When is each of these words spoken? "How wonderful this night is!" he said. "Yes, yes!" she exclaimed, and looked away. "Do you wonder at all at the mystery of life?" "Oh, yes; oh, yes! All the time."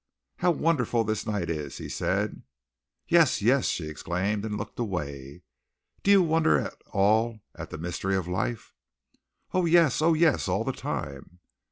"How 0.37 0.49
wonderful 0.49 1.03
this 1.03 1.27
night 1.27 1.47
is!" 1.47 1.77
he 1.77 1.87
said. 1.87 2.41
"Yes, 3.07 3.39
yes!" 3.39 3.67
she 3.67 3.87
exclaimed, 3.87 4.43
and 4.43 4.57
looked 4.57 4.79
away. 4.79 5.43
"Do 6.01 6.09
you 6.09 6.23
wonder 6.23 6.57
at 6.57 6.73
all 6.87 7.41
at 7.53 7.69
the 7.69 7.77
mystery 7.77 8.15
of 8.15 8.27
life?" 8.27 8.73
"Oh, 9.53 9.65
yes; 9.67 10.01
oh, 10.01 10.15
yes! 10.15 10.47
All 10.47 10.63
the 10.63 10.71
time." 10.73 11.37